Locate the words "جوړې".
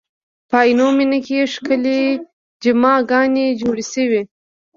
3.61-3.83